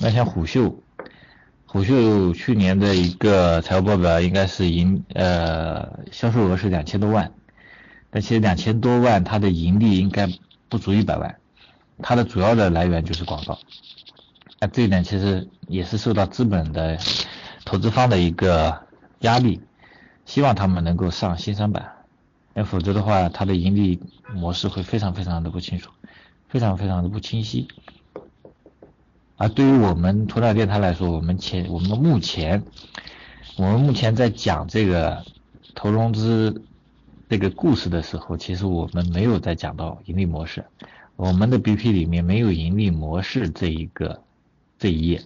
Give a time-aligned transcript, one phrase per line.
[0.00, 0.82] 那像虎嗅，
[1.66, 7.32] 虎嗅去年的一个财务报表应该是盈呃销售额是两千多万，
[8.10, 10.28] 但其实两千多万它的盈利应该
[10.68, 11.36] 不足一百万，
[12.02, 13.58] 它的主要的来源就是广告，
[14.60, 16.98] 那这一点其实也是受到资本的
[17.64, 18.82] 投资方的一个
[19.20, 19.60] 压力，
[20.24, 21.92] 希望他们能够上新三板，
[22.52, 24.00] 那否则的话它的盈利
[24.32, 25.90] 模式会非常非常的不清楚。
[26.46, 27.66] 非常非常的不清晰，
[29.44, 32.64] 而对于我们鸵鸟电台来说，我们前我们目前
[33.58, 35.22] 我们目前在讲这个
[35.74, 36.62] 投融资
[37.28, 40.64] 这个故事的时候，其实我们没有在讲到盈利模式，
[41.16, 44.22] 我们的 BP 里面没有盈利模式这一个
[44.78, 45.22] 这一页，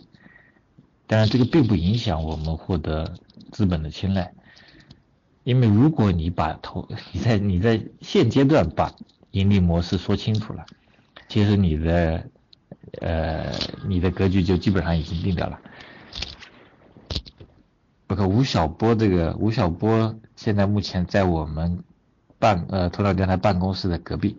[1.06, 3.14] 当然这个并不影响我们获得
[3.52, 4.33] 资本的青睐，
[5.44, 8.92] 因为如果你把投你在你在现阶段把
[9.30, 10.66] 盈利模式说清楚了。
[11.28, 12.27] 其实你的，
[13.00, 13.53] 呃，
[13.86, 15.61] 你的格局就基本上已经定掉了。
[18.06, 21.84] 不过吴晓波这个吴晓波现在目前在我们
[22.39, 24.39] 办呃头脑电台办公室的隔壁，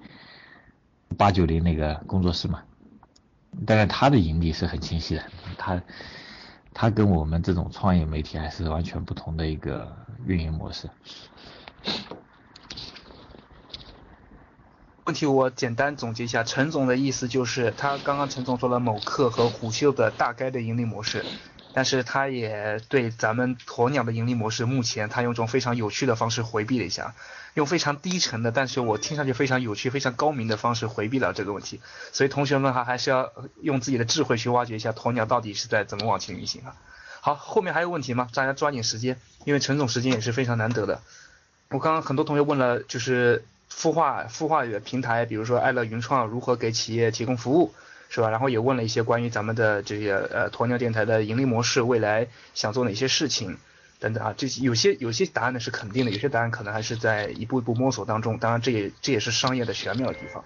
[1.17, 2.63] 八九零那个工作室嘛，
[3.65, 5.23] 当然他的盈利是很清晰的，
[5.57, 5.81] 他
[6.73, 10.89] 他跟我们这种创业媒体还是完全不同的一个运营模式。
[15.09, 21.25] 问题我简单总结一下，陈总的意思就是，他刚刚陈总说了某客和虎嗅的大概的盈利模式，
[21.73, 27.15] 但是他也对咱们鸵鸟的盈利模式，目前他用一种非常有趣的方式回避了一下，
[27.55, 31.81] 用非常低沉的，但是我听上去非常有趣、非常高明的方式回避了这个问题。
[32.11, 33.31] 所以同学们哈，还是要
[33.63, 36.75] 用自己的智慧去挖掘一下鸵鸟到底是在怎么往前运行啊。
[37.21, 38.29] 好，后面还有问题吗？
[38.35, 41.01] 大家抓紧时间，因为陈总时间也是非常难得的。
[41.69, 43.43] 我刚刚很多同学问了，就是。
[43.71, 47.73] 孵化孵化的平台，比如说爱乐云创如何给企业提供服务，
[48.09, 48.29] 是吧？
[48.29, 53.57] 然后也问了一些关于咱们的这些呃鸵鸟电台的盈利模式，未来想做哪些事情
[53.99, 54.33] 等等啊。
[54.35, 58.37] 这些有些有些答案呢是肯定的，有些答案可能还是在一步一步摸索当中。
[58.39, 60.43] 当然，这也这也是商业的玄妙的地方。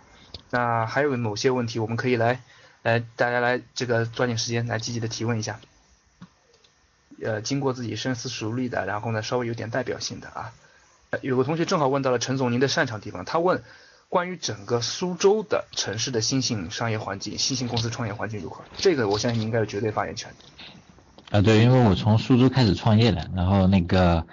[0.49, 2.41] 那还有某些问题，我们可以来
[2.83, 5.59] 来大家来这个抓紧时间来积极的提问一下。
[7.23, 10.51] 呃，经过自己深思熟虑的，然后呢稍微有点代表性的啊。
[11.21, 13.61] 有个同学正好问到了陈总您的擅长地方，他问
[14.09, 18.63] 关于整个苏州的城市的新兴商业环境、新兴公司创业环境如何？
[18.77, 20.31] 这个我相信你应该有绝对发言权。
[21.31, 24.25] 啊，对，因为我从苏州开始创业的，然后那个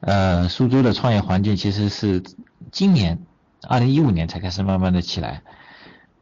[0.00, 2.22] 呃，苏州的创业环境其实是
[2.70, 3.18] 今年
[3.62, 5.42] 二零一五年才开始慢慢的起来。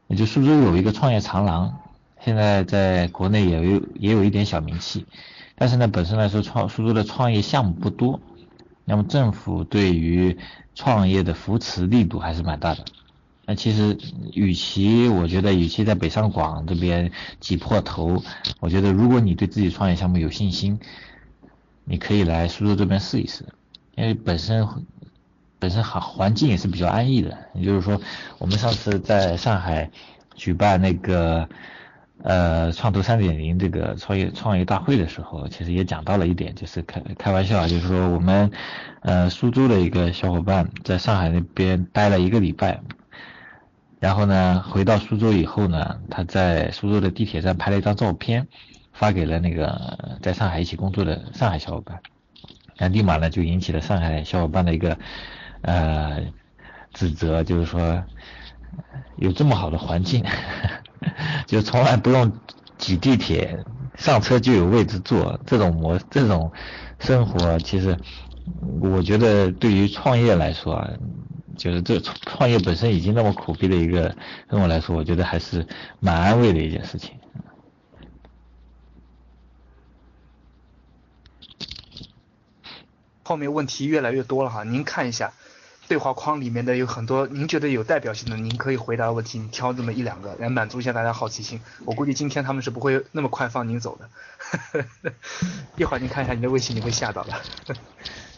[0.07, 1.81] 也就苏州有一个创业长廊，
[2.25, 5.05] 现在在国内也有也有一点小名气，
[5.57, 8.21] 但是呢，本身来说创苏州的创业项目不多。
[8.89, 10.39] 那么政府对于
[10.75, 12.85] 创业的扶持力度还是蛮大的。
[13.45, 13.99] 那其实，
[14.33, 17.11] 与其我觉得，与其在北上广这边
[17.41, 18.23] 挤破头，
[18.61, 20.81] 我觉得如果你对自己创业项目有信心，
[21.85, 23.45] 你可以来苏州这边试一试，
[23.97, 24.67] 因为本身
[25.59, 27.37] 本身环环境也是比较安逸的。
[27.55, 28.01] 也就是说，
[28.39, 29.91] 我们上次在上海
[30.35, 31.49] 举办那个。
[32.23, 38.51] 呃，创投三点零这个创业创业大会的时候，其实也讲到了一点，就是开开玩笑啊，就是说我们
[39.03, 42.81] 呃苏州的一个小伙伴在上海那边待了一个礼拜，
[44.01, 48.49] 然后呢回到苏州以后呢，他在苏州的地铁站拍了一张照片，
[48.93, 52.01] 发给了那个在上海一起工作的上海小伙伴，
[52.79, 54.99] 那立马呢就引起了上海小伙伴的一个
[55.61, 56.23] 呃
[56.93, 58.03] 指责，就是说
[59.17, 60.25] 有这么好的环境。
[61.47, 62.33] 就从来不用
[62.79, 63.65] 挤地铁，
[63.97, 66.53] 上车就有位置坐，这种模这种
[66.99, 67.97] 生活，其实
[68.81, 70.91] 我觉得对于创业来说啊，
[71.57, 74.15] 就是这创业本身已经那么苦逼的一个
[74.51, 75.67] 生活来说，我觉得还是
[76.01, 77.13] 蛮安慰的一件事情。
[83.25, 85.33] 后面问题越来越多了哈，您看一下。
[85.89, 91.61] 对话框里面的有很多，您觉得有代表性的，您可以回答的问题，你挑这么一两个来满足一下大家好奇心。
[91.85, 93.99] 我估计今天他们是不会那么快放您走
[94.73, 95.15] 的，
[95.77, 97.33] 一会儿您看一下你的微信，你会吓到的。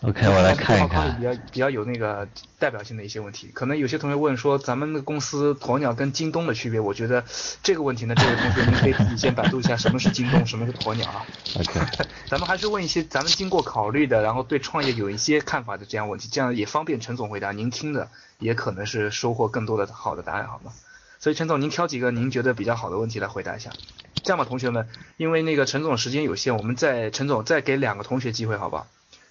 [0.02, 1.16] OK，我来看一看。
[1.16, 2.28] 比较比较有那个
[2.58, 7.24] 代表性的一些问题，可能有些同学问说，咱们的公司鸵鸟跟京东的区别，我觉得
[7.64, 11.26] 这个问题呢，这位同学您可以自己先百度一下什么是京东，什么是鸵鸟啊。
[11.58, 11.80] OK，
[12.30, 17.50] 咱们还是问一些咱们经过考虑的，然后对创业有一些看法的这样问题，这样也方便陈总回答。
[17.50, 18.08] 您听的
[18.38, 20.72] 也可能是收获更多的好的答案，好吗？
[21.18, 23.70] 所以陈总，您挑几个您觉得比较好的问题来回答一下。
[24.22, 28.86] 这样吧，同学们，因为那个陈总时间有限，我们再陈总再给两个同学机会，好不好？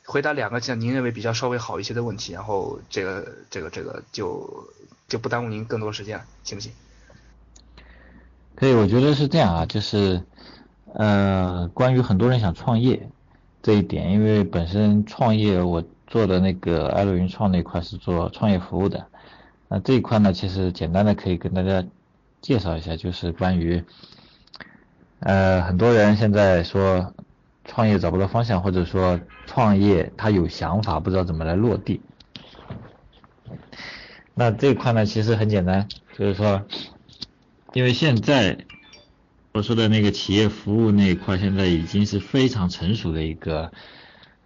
[0.09, 4.69] 回答两个像您认为比较稍微好一些的问题，然后这个这个这个就
[5.09, 6.71] 就不耽误您更多时间了，行不行？
[8.55, 10.23] 可以，我觉得是这样啊，就是
[10.93, 13.09] 呃，关于很多人想创业
[13.61, 19.05] 这一点，因为本身创业我做的那个爱乐云创那块是做创业服务的，
[19.67, 21.83] 那这一块呢，其实简单的可以跟大家
[22.41, 23.83] 介绍一下，就是关于
[25.19, 27.13] 呃很多人现在说。
[27.67, 32.01] 创业找不到方向，或者说创业他有想法，不知道怎么来落地。
[34.33, 35.87] 那这一块呢，其实很简单，
[36.17, 36.65] 就是说，
[37.73, 38.57] 因为现在
[39.51, 43.71] 我说的那个企业服务那一块，现在已经是非常成熟的一个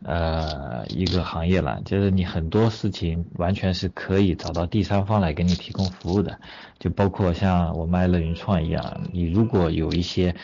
[0.03, 6.39] 呃一个行业了，就是你很多事情完全是可以找到第三方来给你提供服务的，
[6.79, 10.35] 就包括像我们爱乐云创一样，你如果有一些。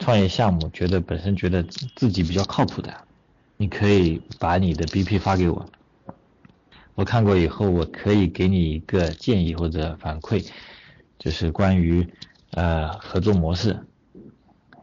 [0.00, 1.62] 创业项目觉得本身觉得
[1.94, 2.92] 自己比较靠谱的，
[3.58, 5.70] 你可以把你的 BP 发给我，
[6.94, 10.44] 我看过以后，我可以给你一个建议或者反馈，
[11.18, 12.06] 就是关于
[12.52, 13.78] 呃合作模式，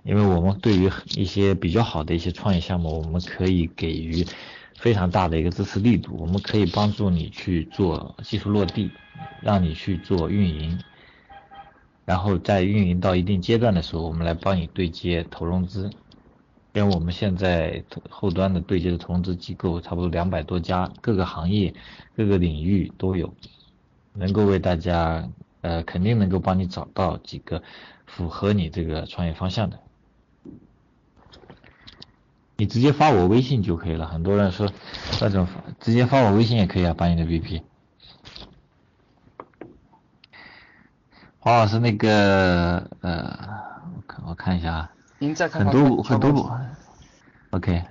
[0.04, 4.24] 因为我们对于一些比较好的一些创业项目，我们可以给予
[4.78, 8.92] 非常大的一个支持力度，我们可以帮助你去做技术落地，
[9.42, 10.80] 让你去做运营。
[12.08, 15.90] 然后在运营到一定阶段的时候，我们来帮你对接投融资，
[16.72, 21.74] 因为我们现在后端的对接的投融资机构差不多两百多家，各个行业、
[22.16, 23.34] 各个领域都有，
[24.14, 25.28] 能够为大家
[25.60, 27.62] 呃肯定能够帮你找到几个
[28.06, 29.78] 符合你这个创业方向的。
[32.56, 34.72] 你直接发我微信就可以了，很多人说
[35.20, 35.46] 那种
[35.82, 37.64] 直接发我微信也可以啊，把你的 BP。
[41.40, 43.38] 黄老师，那个呃，
[43.96, 46.60] 我看我看一下啊，您再看很多很多
[47.52, 47.84] ，OK，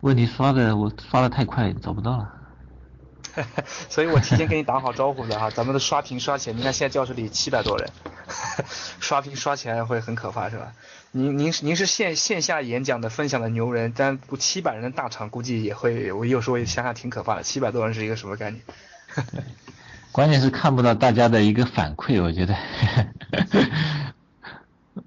[0.00, 2.32] 问题刷的我刷的太快找不到了，
[3.88, 7.90] 所以我提前给你打好招呼的哈，咱们的刷屏刷起来，你看现在教室里七百多人，
[9.00, 10.72] 刷屏刷起来会很可怕是吧？
[11.10, 18.62] 您您您是线线下演讲的分享的牛人，但不七百人的大厂估计也会，我有时候也想想挺可怕的，七百多人是一个什么概念？
[20.14, 22.54] 关键是看不到大家的一个反馈，我觉得。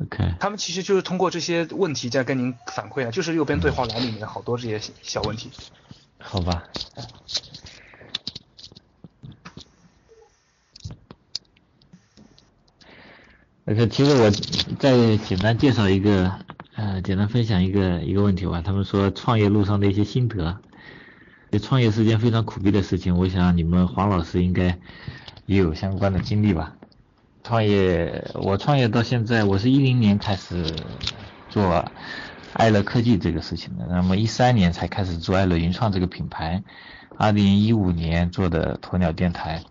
[0.01, 0.33] OK。
[0.37, 5.49] 他们其实就是通过这些问题在跟您反馈啊，就是右边对话栏里面好多这些小问题。
[6.19, 6.61] 好吧。
[13.67, 14.29] OK，其实我
[14.77, 16.33] 再简单介绍一个，
[16.75, 18.61] 呃，简单分享一个一个问题吧。
[18.61, 20.57] 他们说创业路上的一些心得。
[21.61, 24.77] 创业是件非常苦逼的事情，我想你们黄老师应该
[25.45, 26.73] 也有相关的经历吧。
[27.43, 30.75] 创业，我创业到现在，我是一零年开始
[31.49, 31.89] 做
[32.53, 36.61] 爱乐科技这个事情的，那么一三年才开始做爱乐云创这个品牌，
[37.17, 39.63] 二零一五年做的鸵鸟电台。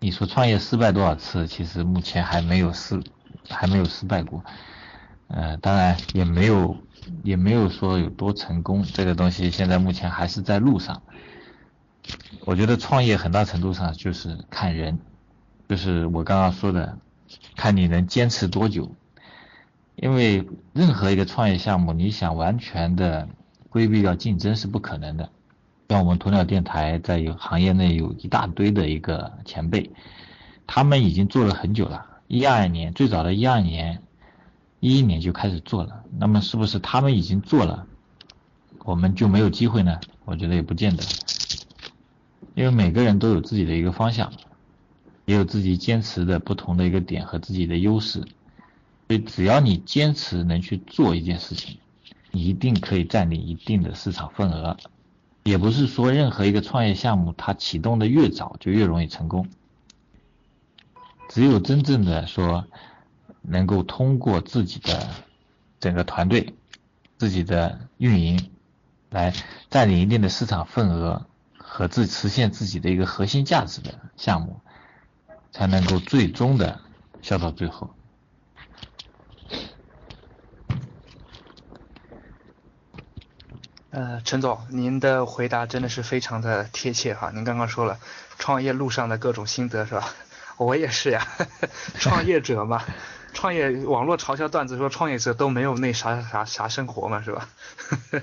[0.00, 1.46] 你说创业失败多少次？
[1.46, 3.00] 其实目前还没有失，
[3.48, 4.44] 还没有失败过。
[5.32, 6.76] 呃，当然也没有。
[7.24, 11.02] 也没有说有多成功，这个东西现在目前还是在路上。
[12.44, 15.00] 我觉得创业很大程度上就是看人，
[15.68, 16.96] 就是我刚刚说的，
[17.56, 18.94] 看你能坚持多久。
[19.96, 23.28] 因为任何一个创业项目，你想完全的
[23.68, 25.28] 规避掉竞争是不可能的。
[25.88, 29.90] 像我们鸵鸟电台在有行业内有一大堆的一个前辈，
[30.68, 34.02] 他们已经做了很久了，一二年最早的一二年。
[34.82, 37.86] 一一年就开始做了，那么是不是他们已经做了，
[38.80, 40.00] 我们就没有机会呢？
[40.24, 41.04] 我觉得也不见得，
[42.56, 44.32] 因为每个人都有自己的一个方向，
[45.24, 48.18] 也有自己坚持的不同的一个点和自己的优势，
[49.06, 51.78] 所以只要你坚持能去做一件事情，
[52.32, 54.76] 你一定可以占领一定的市场份额。
[55.44, 59.46] 也不是说任何一个创业项目它启动的越早就越容易成功，
[61.28, 62.66] 只有真正的说。
[63.42, 65.08] 能够通过自己的
[65.80, 66.54] 整个团队、
[67.18, 68.50] 自己的运营
[69.10, 69.34] 来
[69.70, 71.26] 占领一定的市场份额
[71.58, 74.60] 和自实现自己的一个核心价值的项目，
[75.50, 76.80] 才能够最终的
[77.20, 77.90] 笑到最后。
[83.90, 87.30] 呃，陈总，您的回答真的是非常的贴切哈。
[87.34, 87.98] 您刚刚说了
[88.38, 90.08] 创业路上的各种心得是吧？
[90.56, 91.26] 我也是呀，
[92.00, 92.82] 创业者嘛，
[93.32, 97.48] 创业网络嘲笑段子说创业者都没有那啥啥啥生活嘛是吧？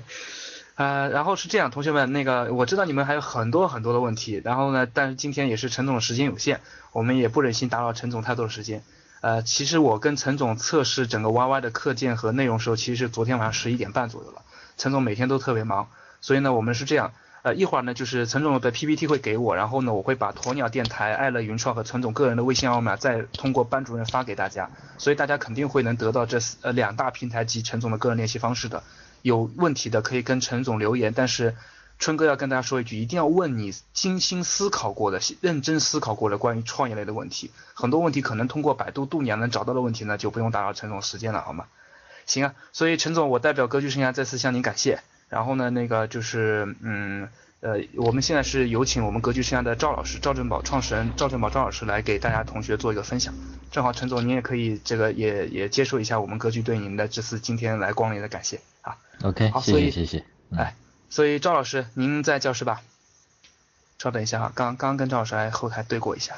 [0.76, 6.60] 呃，然后是这样，同学们，那个我知道你们还有很多很多的问题，然后呢，但是今天也是陈总的时间有限，
[6.92, 8.82] 我们也不忍心打扰陈总太多的时间。
[9.20, 14.40] 呃，其实我跟陈总测试整个 YY 的课件和内容时候，其实是昨天晚上十一点半左右了。
[14.78, 15.88] 陈总每天都特别忙，
[16.22, 28.82] 所以呢，我们是这样，呃，一会儿呢就是陈总的 PPT 会给我，然后呢，我会把鸵鸟电台、爱乐云创和陈总个人的微信号码再通过班主任发给大家，所以大家肯定会能得到这呃两大平台及陈总的个人联系方式的。
[29.22, 31.54] 有问题的可以跟陈总留言，但是
[31.98, 37.50] 春哥要跟大家说一句，一定要问你精心思考过的、认真思考过的关于创业类的问题。
[37.74, 41.66] 很多问题可能通过百度度娘能找到的问题呢，就不用打扰陈总时间了，好吗？
[42.26, 45.02] 行啊，所以陈总，我代表格局生涯再次向您感谢。
[45.30, 47.28] 然后呢，那个就是，嗯，
[47.60, 53.32] 呃，我们现在是有请我们格局生涯的赵老师，赵振宝创始人赵振宝赵老师来给大家同学做一个分享。
[53.70, 58.96] 正好陈总，您也可以这个也也接受一下我们格局对您的这次今天来光临的感谢啊。
[59.22, 60.24] OK，好，谢谢谢谢。
[60.56, 60.74] 哎，
[61.08, 62.82] 所以赵老师您在教室吧？
[63.98, 66.34] 稍等一下哈，刚刚跟赵老师来后台对过一下。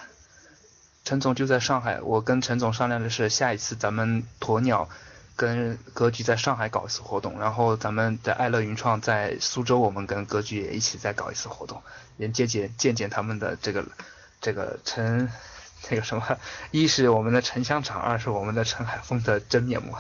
[1.05, 4.89] 陈总就在上海，我跟陈总商量的是下一次咱们鸵鸟。
[5.35, 11.83] 跟格局在上海搞一次活动，然后咱们的爱乐云创在苏州，我们跟格局也一起再搞一次活动，
[12.19, 13.85] 也见见见见他们的这个
[14.41, 15.29] 这个陈
[15.91, 16.23] 那个什么，
[16.71, 19.95] 一是我们的陈香肠，二是我们的陈海峰的真面目。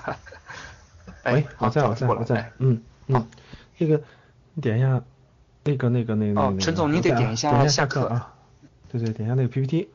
[1.22, 3.26] 哎，好在好在我在，嗯嗯，
[3.78, 4.00] 那个
[4.54, 5.02] 你点一下
[5.64, 8.34] 那个那个那个哦，陈总你得点一下下课啊，
[8.90, 9.88] 对对，点一下那个 PPT。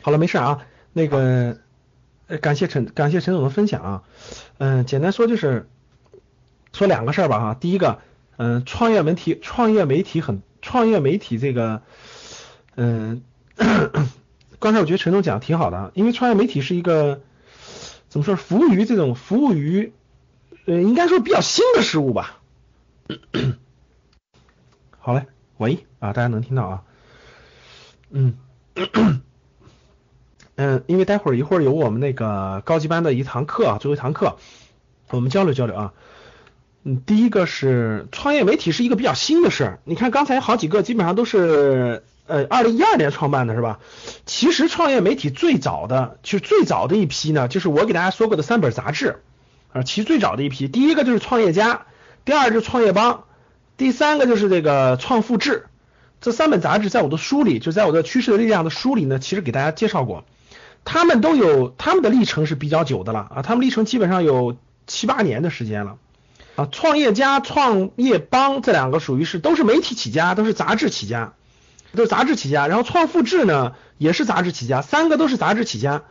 [0.00, 0.58] 好了，没事啊，
[0.92, 1.58] 那个。
[2.40, 4.02] 感谢陈感谢陈总的分享啊，
[4.58, 5.68] 嗯，简单说就是
[6.72, 7.54] 说两个事儿吧哈。
[7.54, 7.98] 第一个，
[8.36, 11.82] 嗯，创业媒体创业媒体很创业媒体这个，
[12.76, 13.22] 嗯，
[14.58, 17.20] 刚才我觉得陈总讲的挺好的啊，因为创业媒体是一个
[18.08, 19.92] 怎么说，服务于这种服务于，
[20.66, 22.40] 呃，应该说比较新的事物吧。
[24.98, 25.26] 好嘞，
[25.58, 26.82] 喂啊，大家能听到啊，
[28.10, 28.38] 嗯。
[30.62, 34.36] 嗯，因为待会儿一会儿有我们那个高级班的一堂课啊，最后一堂课，
[35.10, 35.92] 我们交流交流啊。
[36.84, 43.80] 嗯，第一个是创业媒体是一个比较新的事儿，你看刚才好几个基本上都是呃二零一二年创办的是吧？
[44.24, 49.20] 其实创业媒体最早的，其实最早的一批呢，就是我给大家说过的三本杂志
[49.72, 51.86] 啊，其实最早的一批，第一个就是创业家，
[52.24, 53.24] 第二就是创业邦，
[53.76, 55.66] 第三个就是这个创富志，
[56.20, 60.24] 这三本杂志在我的书里，就在我的趋势的力量的书里呢，其实给大家介绍过。
[60.84, 65.96] 他们都有他们的历程是比较久的了啊，他们历程基本上有七八年的时间了
[66.56, 66.68] 啊。
[66.70, 71.34] 创业家、创业邦这两个属于是都是媒体起家，都是杂志起家，
[71.94, 72.66] 都是杂志起家。
[72.66, 76.02] 然后创富志呢也是杂志起家，三个都是杂志起家。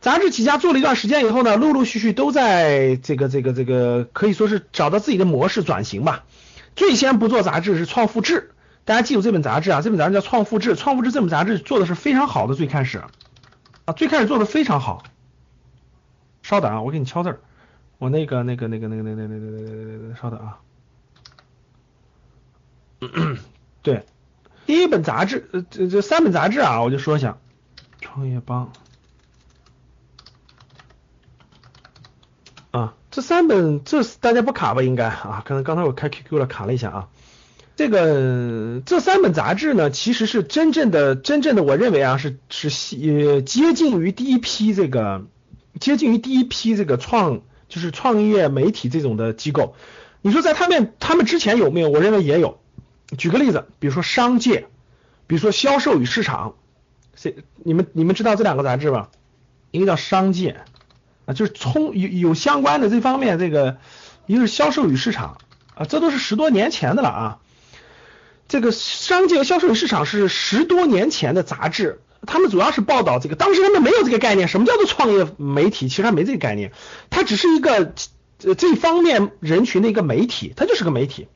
[0.00, 6.24] 杂志起家做了一段时间以后呢，陆陆续续都在这个这个这个可以说是找到自己的模式转型吧。
[6.74, 8.50] 最先不做杂志是创富志，
[8.84, 10.74] 大家记住这本杂志啊，这本杂志叫创富志。
[10.74, 13.00] 创富志这本杂志做的是非常好的，最开始。
[13.84, 15.02] 啊，最开始做的非常好。
[16.42, 17.40] 稍等啊，我给你敲字儿。
[17.98, 20.58] 我那个、那个、那个、那个、那个、那个、那个、那个，稍等啊。
[23.82, 24.04] 对，
[24.66, 27.38] 第一本杂志，呃，这这三本杂志啊，我就说一下。
[28.00, 28.72] 创业邦。
[32.70, 34.82] 啊，这三本，这大家不卡吧？
[34.82, 37.08] 应该啊，可能刚才我开 QQ 了，卡了一下啊。
[37.82, 45.26] 这个这三本杂志呢，其实是真正的真正的，我认为啊，是是呃接近于第一批这个
[45.80, 49.74] 接近于第一批这个创就是创业媒体这种的机构。
[50.20, 51.88] 你说在他们他们之前有没有？
[51.88, 52.60] 我认为也有。
[53.18, 54.68] 举个例子，比如说商界，
[55.26, 56.54] 比如说销售与市场，
[57.16, 57.34] 这
[57.64, 59.10] 你们你们知道这两个杂志吧？
[59.72, 60.60] 一个叫商界
[61.26, 63.78] 啊，就是从有有相关的这方面这个，
[64.26, 65.38] 一个是销售与市场
[65.74, 67.38] 啊，这都是十多年前的了啊。
[68.52, 76.70] 这个商界和销售与市场是十多年前的杂志，他们主要是报道这个，当时他们没有这个概念，什么叫做创业媒体，其实还没这个概念，
[77.08, 77.94] 它只是一个
[78.44, 81.28] 呃这方面人群的一个媒体，它就是个媒体，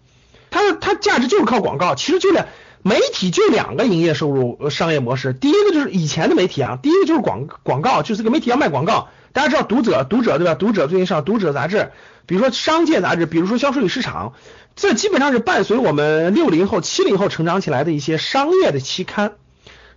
[0.50, 2.48] 它它价值就是靠广告，其实就两
[2.82, 10.54] 媒体就两个营业收入商业模式，第一个就是以前的媒体啊，第一个就是广广告，就是个媒体要卖广告，大家知道读者读者对吧？
[10.54, 11.92] 读者最近上读者杂志，
[12.26, 14.34] 比如说商界杂志，比如说销售与市场。
[14.76, 19.32] 这基本上是伴随我们六零后、七零后成长起来的一些商业的期刊，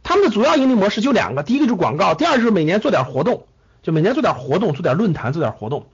[0.04, 3.46] 他们的主要盈利模式就两个，第一个就是广告，第二就是每年做点活动，
[3.84, 5.88] 就每年做点活动，做点论坛，做点活动。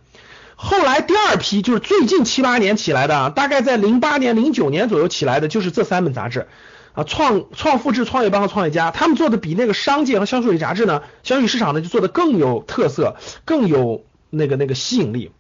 [0.55, 6.47] 后来第二批就是最近七八年起来的，大概在零八年、零九年左右起来的，就是这三本杂志
[6.93, 13.15] 啊，创创复制、创业邦和创业家，他们做的比那个商界和销售类杂志呢，销售市场呢就做的更有特色，
[13.45, 15.31] 更有那个那个吸引力。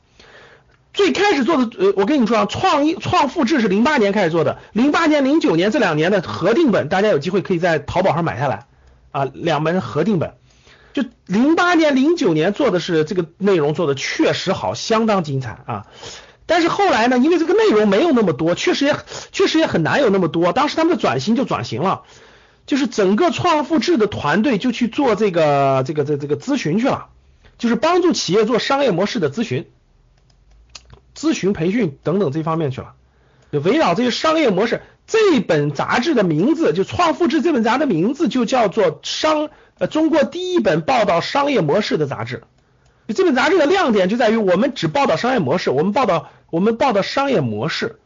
[0.95, 8.65] 最开始做的，呃，我跟你说啊，创意创复制是零八年开始做的，零八年、零九年这两年的核定本，大家有机会可以在淘宝上买下来
[9.11, 10.33] 啊，两本核定本。
[10.93, 15.85] 就零八年、零九年做的是这个内容做的确实好，相当精彩啊。
[16.45, 18.95] 但是后来呢，因为这个内容没有那么多，确实也
[19.33, 20.53] 确实也很难有那么多。
[20.53, 22.03] 当时他们的转型就转型了，
[22.65, 27.07] 就是整个创复制的团队就去做这个这个这个这个咨询去了，
[27.57, 29.67] 就是帮助企业做商业模式的咨询、
[31.15, 32.93] 咨询培训等等这方面去了，
[33.51, 34.81] 就围绕这些商业模式。
[35.07, 39.49] 这本杂志的名字就创复制这本杂志的名字就叫做商。
[39.77, 42.43] 呃，中国第一本报道商业模式的杂志，
[43.09, 47.99] 这本杂志的亮点就在于我们只报道商业模式，我们报道我们报道商业模式，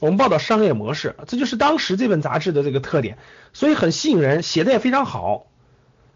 [0.00, 3.16] 我们报道商业模式，这就是当时这本杂志的这个特点，
[3.54, 5.46] 所以很吸引人，写的也非常好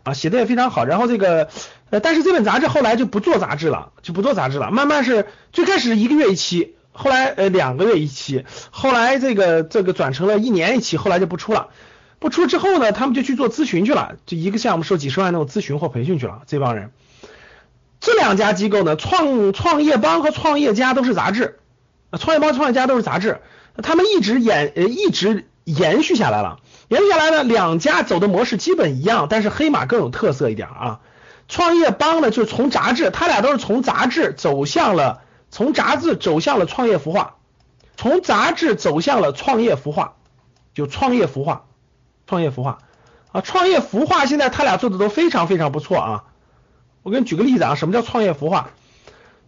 [0.05, 0.85] 啊，写的也非常好。
[0.85, 1.49] 然后这个
[1.91, 11.69] 呃，但是这本杂志后来就不做杂志了，就不做杂志了，慢慢是最开始一个月一期，后来呃两个月一期，后来这个这个转成了一年一期，后来就不出了。
[12.19, 16.43] 不出之后呢，他们就去做咨询去了，就一个项目收几十万那种咨询或培训去了。
[16.47, 16.93] 这帮人，
[18.01, 21.59] 这两家机构呢，创创业邦和创业家都是杂志，
[22.19, 23.41] 创业邦、创业家都是杂志，
[23.83, 26.61] 他们一直延呃一直延续下来了。
[27.01, 31.01] 接下来呢，两家走的模式基本一样，但是黑马更有特色一点啊。
[31.49, 37.37] 创业邦呢，就是从杂志，他俩都是从杂志走向了从杂志走向了创业孵化，
[37.97, 40.17] 从杂志走向了创业孵化，
[40.75, 41.65] 就创业孵化。
[42.27, 42.79] 创业孵化
[43.33, 46.25] 啊，创业孵化现在他俩做的都非常非常不错啊。
[47.03, 48.71] 我给你举个例子啊，什么叫创业孵化？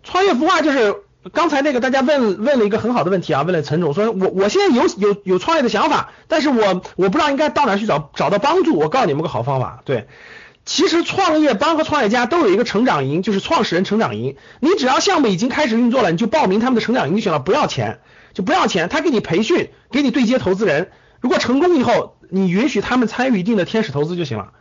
[0.03, 0.97] 创业孵化就是
[1.33, 8.77] 刚才那个大家问问了一个很好的问题啊，问了陈总说，我我现在有有有创业的想法，但是我我不知道应该到哪去找找到帮助。
[8.77, 10.07] 我告诉你们个好方法，对，
[10.67, 14.37] 其实创业帮和创业家都有一个成长营，就是创始人成长营。
[14.61, 18.01] 你只要项目已经开始运作了，你就报名他们的成长营就行了，不要钱，
[18.35, 20.91] 就不要钱，他给你培训，给你对接投资人。
[21.21, 24.53] 如果成功以后，你允许他们参与一定的天使投资就行了。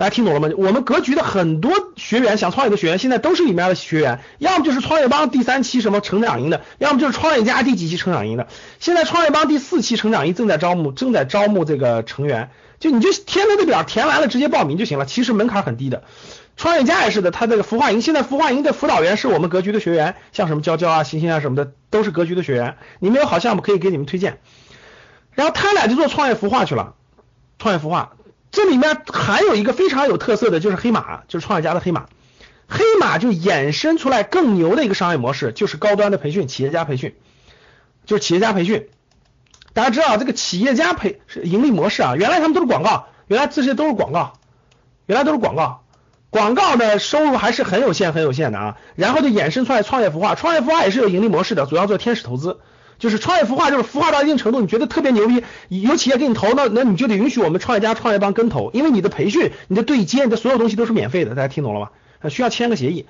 [0.00, 0.48] 大家听懂了吗？
[0.56, 8.48] 我们格局的很多学员想创业的学员，现在都是里面的学员，要么就是创业邦第三期什么成长营的，要么就是创业家第几期成长营的。
[8.78, 15.04] 现在创业邦第四期成长营正在招募，正在招募这个成员，就你就填那个表，填完了直接报名就行了。
[15.04, 16.02] 其实门槛很低的。
[16.56, 22.78] 创业家也是的，他这个孵化营，现在孵化营的辅导员是我们格局的学员，像什么娇娇啊、星星啊什么的，都是格局的学员。
[23.00, 24.38] 你们有好项目可以给你们推荐。
[25.32, 26.94] 然后他俩就做创业孵化去了，
[27.58, 28.12] 创业孵化，
[28.50, 32.06] 这里面还有一个非常有特色的，就是黑马，就是创业家的黑马，
[32.68, 37.14] 黑马就衍生出来更牛的一个商业模式，就是高端的培训，企业家培训，
[38.06, 38.88] 就是企业家培训。
[39.72, 44.32] 大家知道这个企业家培盈利模式啊，原来他们都是广告，原来这些都是广告，
[45.06, 45.84] 原来都是广告，
[46.30, 52.58] 广告的收入还是很有限很有限的啊，然后就衍生出来创业孵化，创业孵化也是有盈利模式的，主要做天使投资。
[53.00, 62.28] 就是创业孵化，就是孵化到一定程度，你觉得特别牛逼，有企业给你投，那那你就得允许我们创业家、创业帮跟投，因为你的培训、你的对接、你的所有东西都是免费的，大家听懂了吗？
[62.28, 63.06] 需要签个协议。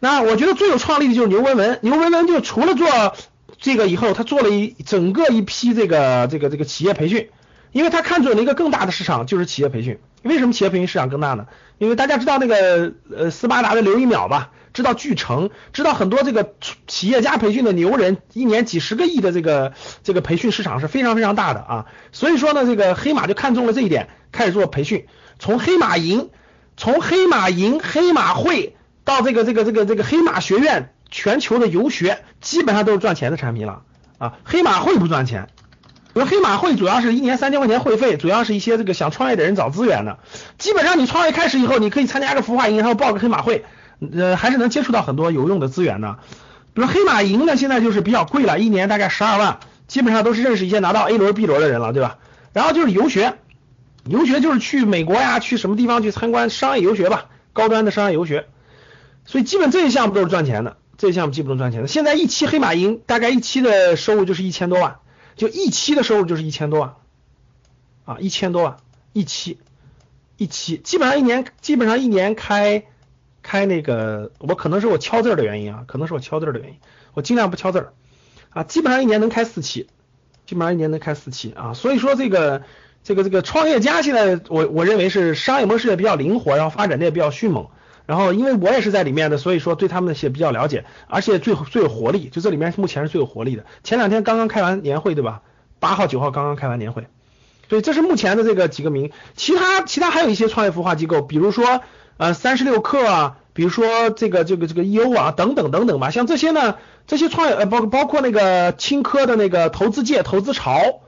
[0.00, 3.14] 那我觉得最有创意的就是牛文文，牛文文就除了做
[3.56, 7.28] 这个以后，他做了一整个一批这个这个这个企业培训，
[7.72, 9.98] 因为他看准了一个更大的市场，就是企业培训。
[10.22, 11.46] 为什么企业培训市场更大呢？
[11.78, 14.50] 因为大家知道那个呃斯巴达的刘一秒吧？
[14.78, 16.52] 知道巨成，知道很多这个
[16.86, 19.72] 企业家培训的牛人，一年几十个亿的这个
[20.04, 21.86] 这个培训市场是非常非常大的啊。
[22.12, 25.06] 所以说呢，这个黑马就看中了这一点，开始做培训。
[25.40, 26.30] 从黑马营，
[26.76, 33.82] 从黑马营、黑马会到这个这个这个这个黑马学院，全球的游学基本上都是赚钱的产品了
[34.18, 34.34] 啊。
[34.44, 35.48] 黑马会不赚钱，
[36.14, 40.20] 比如黑马会主要是一年三千块钱会费，主要是一些这个想创业的人找资源的。
[40.56, 43.64] 基本上你创业开始以后，你可以参加个孵化营，然后报个黑马会。
[44.00, 46.18] 呃，还是能接触到很多有用的资源的，
[46.72, 49.58] 比如黑马营呢，现在就是比较贵了，一年大概十二万，
[49.88, 52.18] 基本上都是认识一些拿到 A 轮、B 轮的人了，对吧？
[52.52, 53.34] 然后就是游学，
[54.06, 58.46] 游学就是去美国呀，去什么地方去参观商业游学吧，高端的商业游学，
[59.26, 61.88] 所以基本这些项目都是赚钱的，这些项目基本都赚钱的。
[61.88, 64.98] 现在一期黑马营大概一期的收入就是一千多万，
[65.34, 66.94] 就一期的收入就是一千多万，
[68.04, 68.76] 啊，一千多万
[69.12, 69.58] 一期，
[70.36, 72.84] 一期基本上一年基本上一年开。
[73.48, 76.76] 开那个，我可能是我敲字的原因啊，可能是我敲字的原因，
[77.14, 77.92] 我尽量不敲字儿
[78.50, 79.88] 啊，基本上一年能开四期，
[80.44, 82.60] 基本上一年能开四期啊，所以说这个
[83.02, 87.68] 这个这个创业家现在我我认为是商业模式也比较灵活，然后发展的也比较迅猛，
[88.04, 93.64] 然后因为我也是在里面的，所以说对他们那些比较了解，而且最最有活力，就这里面目前是最有活力的。
[93.82, 95.40] 前两天刚刚开完年会，对吧？
[95.80, 97.06] 八号九号刚刚开完年会，
[97.70, 101.80] 所以这是目前的这个几个名，其他其他还有一些创业孵化机构，比如说
[102.18, 106.76] 呃三十六氪啊，比如说这个这个这个 EO 啊等等等等吧，像这些呢，
[107.06, 111.00] 这些创业呃包包括那个青科的那个投资界投资潮，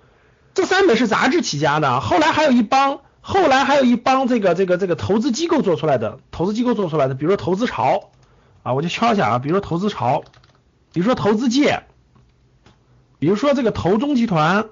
[0.55, 8.11] 这三本是杂志起家的，后来还有一帮后来还有一帮这个这个这个投资机构做出来的，投资机构做出来的，比如说投资潮
[8.63, 10.23] 啊，我就敲一下啊，比如说投资潮，
[10.93, 11.83] 比如说投资界。
[13.19, 14.71] 比如说这个投中集团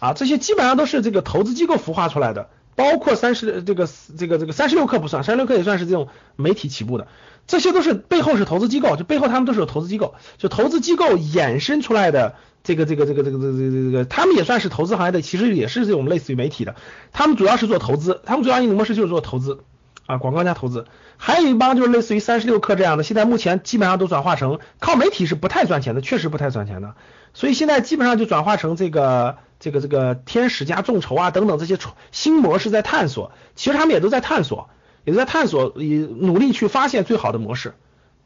[0.00, 7.06] 啊，这些基本上都是这个投资机构孵化出来的，包括三十这个这个这个三十六氪不算，三十六氪也算是这种媒体起步的，
[7.46, 16.74] 这些都是背后是投资机构，就背后他们都是有投资机构，就投资机构衍生出来的这个这个这个这个这个这个，他们也算是投资行业的，其实也是这种类似于媒体的，
[17.12, 19.60] 他们主要是做投资，他们主要盈利模式就是做投资。
[20.06, 20.86] 啊，广告加投资，
[21.16, 26.94] 还有一帮就是类似于三十六氪这样的，现在目前基本上都转化成靠媒体是不太赚钱的，确实不太赚钱的。
[27.32, 31.78] 所以现在基本上就转化成这个这个这个天使加众筹啊等等这些
[32.12, 34.68] 新模式在探索，其实他们也都在探索，
[35.04, 37.74] 也都在探索，以努力去发现最好的模式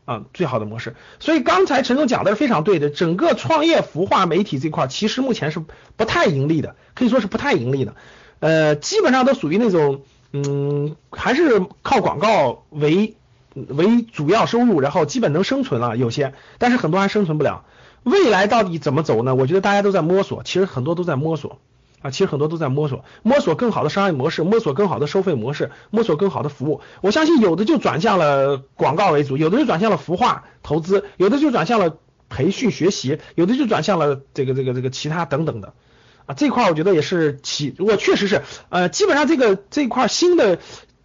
[0.04, 0.96] 啊，最好的模式。
[1.20, 5.62] 所以刚才陈总讲的是非常对的，整个创业孵化媒体这块其实目前是
[5.96, 7.94] 不太盈利的，可以说是不太盈利的，
[8.40, 13.16] 呃，基本上都属于那种嗯，还是靠广告为
[13.54, 17.64] 为主要收入，然后基本能生存了有些，但是很多还生存不了。
[18.04, 19.34] 未来到底怎么走呢？
[19.34, 21.58] 我觉得大家都在摸索，其实很多都在摸索
[22.00, 26.80] 啊，其实很多都在摸索，摸索更好的商业模式，摸索更好的收费模式，摸索更好的服务。
[27.00, 31.96] 我相信有的就转向了广告为主，有的就转向了孵化投资，有的就转向了
[32.28, 35.74] 培训学习，有的就转向了这个这个这个其他等等的
[36.28, 36.34] 啊。
[36.36, 40.60] 这块我觉得也是起，我确实是呃，基本上这个这块新的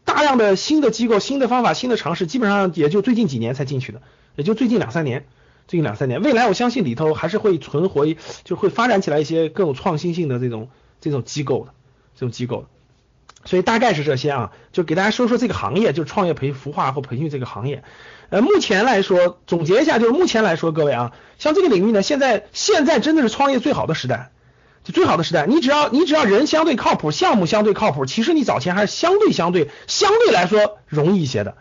[0.05, 4.03] 大量的新的机构、新的方法、新的尝试，基本上也就最近几年才进去的，
[4.35, 5.25] 也就最近两三年。
[5.65, 8.05] 最近两三年，未来我相信里头还是会存活，
[8.43, 10.67] 就会发展起来一些更有创新性的这种
[10.99, 11.71] 这种机构的
[12.15, 12.67] 这种机构的。
[13.45, 17.81] 所以大概是这些啊，就给大家说说这个行业，就是创业培孵化或培训这个行业。
[18.29, 24.32] 呃，目前来说，总结一下，就是目前来说，各位啊，像这个领域呢，现在现在真的是创业最好的时代，
[24.83, 25.45] 就最好的时代。
[25.45, 31.55] 你只要你只要人相对靠谱，项目相对靠谱，其实你找钱还是相对相对相对来说容易一些的。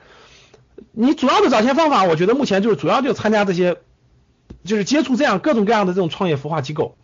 [0.92, 3.78] 你主要的找钱方法，我觉得目前就是主要就参加这些。
[4.64, 6.96] 就是接触这样各种各样的这种创业孵化机构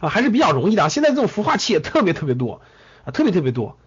[0.00, 0.90] 啊，还是比较容易的。
[0.90, 2.60] 现在这种孵化器也特别特别多
[3.06, 3.78] 啊，特别特别多。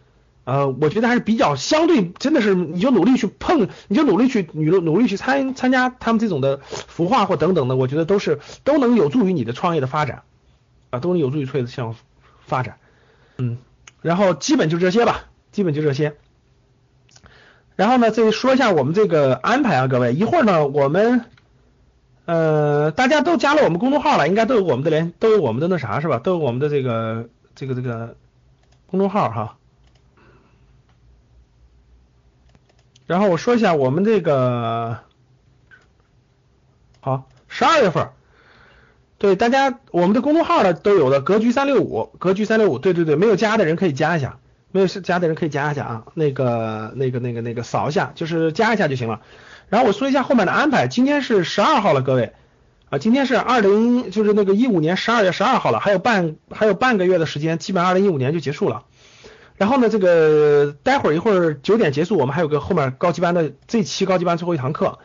[0.45, 10.23] 呃，我觉得还是比较相对，真的是你就努力去碰，你就努力去努努力去参参加他们这种的孵化或等等的，我觉得都是都能有助于你的创业的发展
[10.89, 11.95] 啊，都能有助于创业的项目
[12.41, 12.77] 发展。
[13.37, 13.57] 嗯，
[14.01, 16.15] 然后基本就这些吧，基本就这些。
[17.75, 21.25] 然后呢，再说一下我们这个安排啊，各位，一会儿呢我们。
[22.25, 26.19] 呃，大家都加了我们公众号了，应该都有我们的联，都有我们的那啥是吧？
[26.19, 28.15] 都有我们的这个这个这个
[28.85, 29.57] 公众号哈。
[33.07, 34.99] 然后我说一下我们这个，
[36.99, 38.09] 好，十二月份，
[39.19, 44.39] 对大家我们的公众号呢都有的，格局三六五，格局三六五，对对对，没有加的人可以加一下，
[44.71, 49.19] 没有加的人可以加一下啊，那个那个那个那个扫一下，就是加一下就行了。
[49.67, 52.31] 然后我说一下后面的安排，今天是十二号了，各位
[52.89, 58.85] 啊，今天是二零就是那个一五年十二月十二号了，还有半还有半个月的时间，基本二零一五年就结束了。
[59.57, 64.97] 然后呢，这个待会儿一会儿九点结束，我们还有个后面高级班的这期高级班最后一堂课。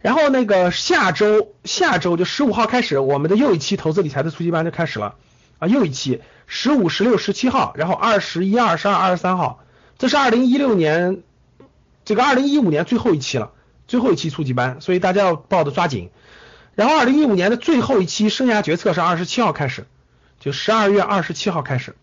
[0.00, 5.14] 然后那个下周下周就十五号开始，我们的又一期投资理财的初级班就开始了
[5.58, 9.64] 啊，又一期十五、十六、十七号，然后二十一、二十二、二十三号，
[9.98, 11.22] 这是二零一六年
[12.04, 13.52] 这个二零一五年最后一期了。
[13.86, 16.10] 最后一期初级班，所以大家要报的抓紧。
[16.76, 19.84] 然后二零一五年的最后一期生涯决策是二十七号开始，
[20.38, 21.96] 就十二月二十七号开始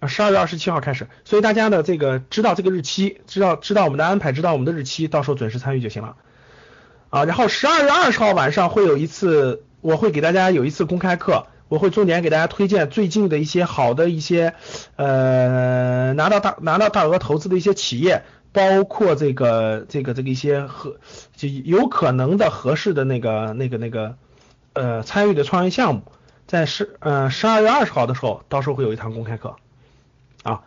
[0.00, 1.06] 啊，十二月二十七号开始。
[1.26, 6.16] 所以大家的这个知道这个日期，知道知道我们的安排，知道我们的日期，到时候准时参与就行了
[7.10, 7.24] 啊。
[7.24, 14.54] 然后十二月二十号晚上会有一次，我会给大家有一次公开课，我会重点给大家推荐最近的一些好的一些
[14.96, 18.24] 呃拿到大拿到大额投资的一些企业。
[18.52, 20.96] 包括这个这个这个一些合
[21.34, 24.16] 就有可能的合适的那个那个那个
[24.72, 26.04] 呃参与的创业项目，
[26.46, 29.56] 在十呃十二月二十号的时候，到时候会有一堂公开课
[30.42, 30.62] 啊。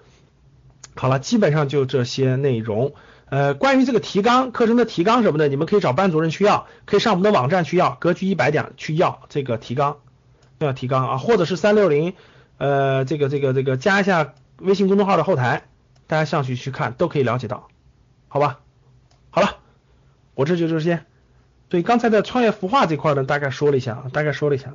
[0.95, 2.93] 好了，基本上就这些内容。
[3.29, 9.97] 呃，关于这个提纲课程的提纲什么的，你们可以找班主任去要，可以上我们的网站去要，格局一百点去要这个提纲，
[10.57, 12.15] 要提纲啊，或者是三六零
[12.57, 15.63] 呃这个这个这个加一下微信公众号的后台，
[16.07, 17.67] 大家上去去看都可以了解到。
[18.27, 18.59] 好吧，
[19.29, 19.57] 好了，
[20.35, 20.45] 我。
[20.45, 21.05] 这就这些。
[21.67, 24.73] 对刚才的创业孵化这块呢，大概说了一下，大概说了一下，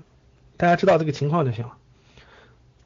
[0.56, 1.72] 大家知道这个情况就行了。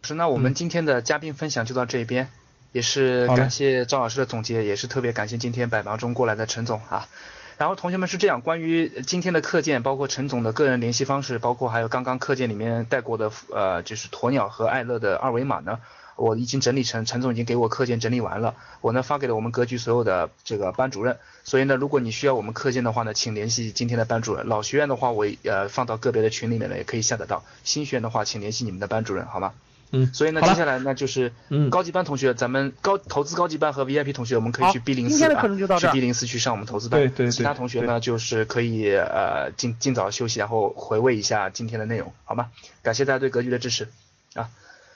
[0.01, 2.31] 是，那我们今天的嘉宾分享就到这边，
[2.73, 7.09] 也是感谢张老师的总结，也是特别感谢今天百忙中过来的陈总啊。
[7.57, 15.81] 然后同学们是这样，关于今天的课件，包括陈总的个人联系方式，包括还有刚刚课件里面带过的呃，就是鸵鸟和爱乐的二维码呢。
[16.15, 24.49] 我已经整理成，陈总已经给我课件整理完了，我呢发给了我们格局所有的这个班主任，所以呢，如果你需要我们课件的话呢，请联系今天的班主任。
[24.49, 27.45] 老学院的话，我呃放到个别的群里面呢，也可以下得到。
[27.63, 29.53] 新学员的话，请联系你们的班主任，好吗？
[29.91, 30.13] 嗯。
[30.13, 31.33] 所以呢，接下来呢就是
[31.71, 35.43] 高级班同学，咱们高投资高级班和 VIP 同学，我们可以去 B 零四啊，
[35.79, 37.01] 去 B 零四去上我们投资班。
[37.01, 37.31] 对对。
[37.31, 42.51] 其他同学呢，就是可以呃尽尽早休息，然后回味一下今天的内容，好吗？
[42.83, 43.89] 感谢大家对格局的支持
[44.35, 44.49] 啊。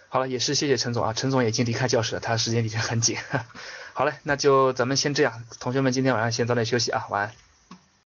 [0.09, 3.17] 好了，也是谢谢陈总啊，陈总已经离开教室了，他时间已经很紧。
[3.95, 7.33] 好嘞，那就咱们先这样，同学们今天晚上先早点休息啊，晚安。